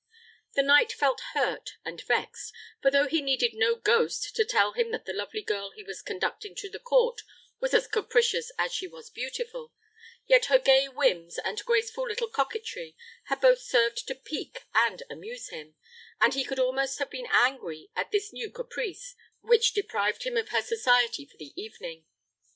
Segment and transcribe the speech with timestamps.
[0.55, 2.51] The knight felt hurt and vexed;
[2.81, 6.01] for though he needed no ghost to tell him that the lovely girl he was
[6.01, 7.21] conducting to the court
[7.59, 9.73] was as capricious as she was beautiful,
[10.25, 12.95] yet her gay whims and graceful little coquetry,
[13.25, 15.75] had both served to pique and amuse him,
[16.19, 20.49] and he could almost have been angry at this new caprice, which deprived him of
[20.49, 22.07] her society for the evening.